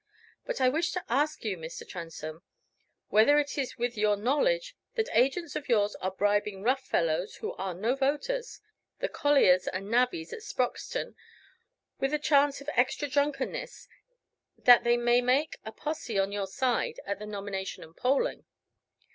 But 0.45 0.59
I 0.59 0.67
wish 0.67 0.91
to 0.93 1.05
ask 1.09 1.43
you, 1.45 1.55
Mr. 1.57 1.87
Transome, 1.87 2.41
whether 3.09 3.37
it 3.37 3.55
is 3.55 3.77
with 3.77 3.95
your 3.95 4.17
knowledge 4.17 4.75
that 4.95 5.15
agents 5.15 5.55
of 5.55 5.69
yours 5.69 5.93
are 6.01 6.09
bribing 6.09 6.63
rough 6.63 6.81
fellows 6.81 7.35
who 7.35 7.53
are 7.53 7.75
no 7.75 7.93
voters 7.95 8.61
the 8.97 9.07
colliers 9.07 9.67
and 9.67 9.91
navvies 9.91 10.33
at 10.33 10.39
Sproxton 10.41 11.13
with 11.99 12.09
the 12.09 12.17
chance 12.17 12.61
of 12.61 12.69
extra 12.73 13.07
drunkenness, 13.07 13.87
that 14.57 14.83
they 14.83 14.97
may 14.97 15.21
make 15.21 15.57
a 15.65 15.71
posse 15.71 16.17
on 16.17 16.31
your 16.31 16.47
side 16.47 16.99
at 17.05 17.19
the 17.19 17.27
nomination 17.27 17.83
and 17.83 17.95
polling?" 17.95 18.45